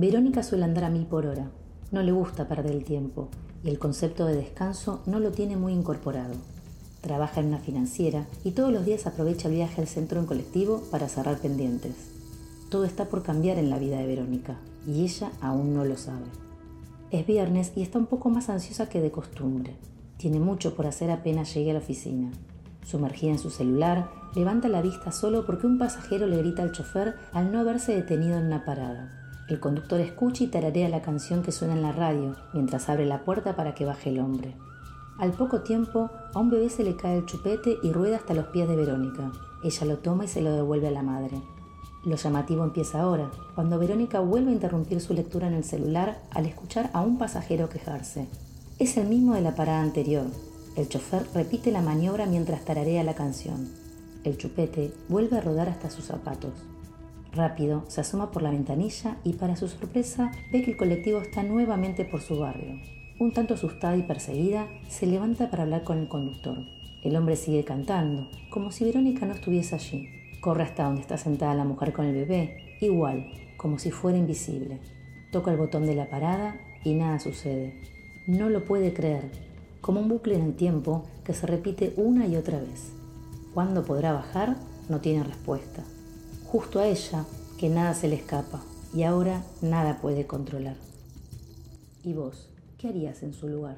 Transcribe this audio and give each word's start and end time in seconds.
Verónica 0.00 0.42
suele 0.42 0.64
andar 0.64 0.84
a 0.84 0.88
mil 0.88 1.04
por 1.04 1.26
hora. 1.26 1.50
No 1.92 2.02
le 2.02 2.10
gusta 2.10 2.48
perder 2.48 2.72
el 2.72 2.84
tiempo 2.84 3.28
y 3.62 3.68
el 3.68 3.78
concepto 3.78 4.24
de 4.24 4.34
descanso 4.34 5.02
no 5.04 5.20
lo 5.20 5.30
tiene 5.30 5.58
muy 5.58 5.74
incorporado. 5.74 6.32
Trabaja 7.02 7.40
en 7.40 7.48
una 7.48 7.58
financiera 7.58 8.24
y 8.42 8.52
todos 8.52 8.72
los 8.72 8.86
días 8.86 9.06
aprovecha 9.06 9.48
el 9.48 9.56
viaje 9.56 9.82
al 9.82 9.88
centro 9.88 10.18
en 10.18 10.24
colectivo 10.24 10.84
para 10.90 11.10
cerrar 11.10 11.36
pendientes. 11.36 11.92
Todo 12.70 12.86
está 12.86 13.10
por 13.10 13.22
cambiar 13.22 13.58
en 13.58 13.68
la 13.68 13.78
vida 13.78 13.98
de 13.98 14.06
Verónica 14.06 14.56
y 14.86 15.04
ella 15.04 15.32
aún 15.42 15.74
no 15.74 15.84
lo 15.84 15.98
sabe. 15.98 16.24
Es 17.10 17.26
viernes 17.26 17.72
y 17.76 17.82
está 17.82 17.98
un 17.98 18.06
poco 18.06 18.30
más 18.30 18.48
ansiosa 18.48 18.88
que 18.88 19.02
de 19.02 19.10
costumbre. 19.10 19.74
Tiene 20.16 20.40
mucho 20.40 20.76
por 20.76 20.86
hacer 20.86 21.10
apenas 21.10 21.52
llegue 21.52 21.72
a 21.72 21.74
la 21.74 21.80
oficina. 21.80 22.30
Sumergida 22.86 23.32
en 23.32 23.38
su 23.38 23.50
celular, 23.50 24.08
levanta 24.34 24.68
la 24.68 24.80
vista 24.80 25.12
solo 25.12 25.44
porque 25.44 25.66
un 25.66 25.76
pasajero 25.76 26.26
le 26.26 26.38
grita 26.38 26.62
al 26.62 26.72
chofer 26.72 27.16
al 27.34 27.52
no 27.52 27.60
haberse 27.60 27.94
detenido 27.94 28.38
en 28.38 28.46
una 28.46 28.64
parada. 28.64 29.19
El 29.50 29.58
conductor 29.58 30.00
escucha 30.00 30.44
y 30.44 30.46
tararea 30.46 30.88
la 30.88 31.02
canción 31.02 31.42
que 31.42 31.50
suena 31.50 31.74
en 31.74 31.82
la 31.82 31.90
radio 31.90 32.36
mientras 32.52 32.88
abre 32.88 33.04
la 33.04 33.24
puerta 33.24 33.56
para 33.56 33.74
que 33.74 33.84
baje 33.84 34.10
el 34.10 34.20
hombre. 34.20 34.54
Al 35.18 35.32
poco 35.32 35.62
tiempo, 35.62 36.08
a 36.32 36.38
un 36.38 36.50
bebé 36.50 36.70
se 36.70 36.84
le 36.84 36.94
cae 36.94 37.18
el 37.18 37.26
chupete 37.26 37.76
y 37.82 37.90
rueda 37.90 38.18
hasta 38.18 38.32
los 38.32 38.46
pies 38.46 38.68
de 38.68 38.76
Verónica. 38.76 39.32
Ella 39.64 39.86
lo 39.86 39.98
toma 39.98 40.26
y 40.26 40.28
se 40.28 40.40
lo 40.40 40.52
devuelve 40.52 40.86
a 40.86 40.92
la 40.92 41.02
madre. 41.02 41.42
Lo 42.04 42.14
llamativo 42.14 42.62
empieza 42.62 43.00
ahora, 43.00 43.28
cuando 43.56 43.80
Verónica 43.80 44.20
vuelve 44.20 44.50
a 44.50 44.54
interrumpir 44.54 45.00
su 45.00 45.14
lectura 45.14 45.48
en 45.48 45.54
el 45.54 45.64
celular 45.64 46.22
al 46.30 46.46
escuchar 46.46 46.88
a 46.92 47.00
un 47.00 47.18
pasajero 47.18 47.68
quejarse. 47.68 48.28
Es 48.78 48.96
el 48.98 49.08
mismo 49.08 49.34
de 49.34 49.40
la 49.40 49.56
parada 49.56 49.82
anterior. 49.82 50.26
El 50.76 50.88
chofer 50.88 51.26
repite 51.34 51.72
la 51.72 51.82
maniobra 51.82 52.24
mientras 52.26 52.64
tararea 52.64 53.02
la 53.02 53.14
canción. 53.14 53.68
El 54.22 54.38
chupete 54.38 54.94
vuelve 55.08 55.38
a 55.38 55.40
rodar 55.40 55.68
hasta 55.68 55.90
sus 55.90 56.04
zapatos. 56.04 56.52
Rápido 57.32 57.84
se 57.86 58.00
asoma 58.00 58.32
por 58.32 58.42
la 58.42 58.50
ventanilla 58.50 59.18
y 59.22 59.34
para 59.34 59.54
su 59.54 59.68
sorpresa 59.68 60.32
ve 60.50 60.62
que 60.62 60.72
el 60.72 60.76
colectivo 60.76 61.20
está 61.20 61.44
nuevamente 61.44 62.04
por 62.04 62.22
su 62.22 62.40
barrio. 62.40 62.80
Un 63.20 63.32
tanto 63.32 63.54
asustada 63.54 63.96
y 63.96 64.02
perseguida, 64.02 64.66
se 64.88 65.06
levanta 65.06 65.48
para 65.48 65.62
hablar 65.62 65.84
con 65.84 65.98
el 65.98 66.08
conductor. 66.08 66.58
El 67.04 67.14
hombre 67.14 67.36
sigue 67.36 67.64
cantando, 67.64 68.28
como 68.50 68.72
si 68.72 68.84
Verónica 68.84 69.26
no 69.26 69.34
estuviese 69.34 69.76
allí. 69.76 70.08
Corre 70.40 70.64
hasta 70.64 70.84
donde 70.84 71.02
está 71.02 71.18
sentada 71.18 71.54
la 71.54 71.64
mujer 71.64 71.92
con 71.92 72.06
el 72.06 72.14
bebé, 72.14 72.76
igual, 72.80 73.30
como 73.56 73.78
si 73.78 73.92
fuera 73.92 74.18
invisible. 74.18 74.80
Toca 75.30 75.52
el 75.52 75.58
botón 75.58 75.86
de 75.86 75.94
la 75.94 76.10
parada 76.10 76.56
y 76.82 76.94
nada 76.94 77.20
sucede. 77.20 77.74
No 78.26 78.48
lo 78.48 78.64
puede 78.64 78.92
creer, 78.92 79.30
como 79.80 80.00
un 80.00 80.08
bucle 80.08 80.34
en 80.34 80.42
el 80.42 80.54
tiempo 80.56 81.04
que 81.24 81.34
se 81.34 81.46
repite 81.46 81.92
una 81.96 82.26
y 82.26 82.34
otra 82.34 82.58
vez. 82.58 82.92
¿Cuándo 83.54 83.84
podrá 83.84 84.12
bajar? 84.12 84.56
No 84.88 85.00
tiene 85.00 85.22
respuesta 85.22 85.84
justo 86.50 86.80
a 86.80 86.88
ella, 86.88 87.24
que 87.58 87.68
nada 87.68 87.94
se 87.94 88.08
le 88.08 88.16
escapa 88.16 88.60
y 88.92 89.04
ahora 89.04 89.44
nada 89.62 90.00
puede 90.00 90.26
controlar. 90.26 90.76
¿Y 92.02 92.12
vos, 92.12 92.48
qué 92.76 92.88
harías 92.88 93.22
en 93.22 93.34
su 93.34 93.48
lugar? 93.48 93.76